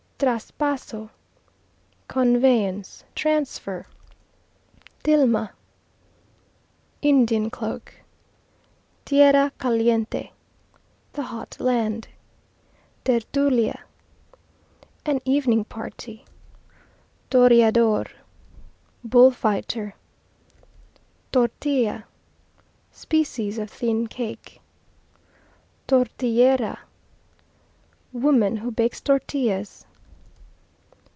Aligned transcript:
Traspaso 0.21 1.09
Conveyance, 2.07 3.03
transfer. 3.15 3.87
Tilma 5.03 5.49
Indian 7.01 7.49
cloak. 7.49 7.95
Tierra 9.03 9.51
caliente 9.57 10.31
The 11.13 11.23
hot 11.23 11.57
land. 11.59 12.07
Tertulia 13.03 13.79
An 15.07 15.21
evening 15.25 15.65
party. 15.65 16.25
Toreador 17.31 18.05
Bull 19.03 19.31
fighter. 19.31 19.95
Tortilla 21.31 22.03
Species 22.91 23.57
of 23.57 23.71
thin 23.71 24.05
cake. 24.05 24.61
Tortillera 25.87 26.77
Woman 28.13 28.57
who 28.57 28.69
bakes 28.69 29.01
tortillas. 29.01 29.87